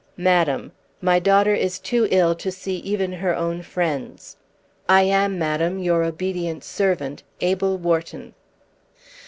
[0.17, 4.35] MADAM, My daughter is too ill to see even her own friends.
[4.89, 8.33] I am, Madam, Your obedient servant, ABEL WHARTON.